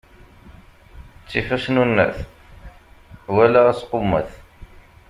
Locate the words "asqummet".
3.71-4.29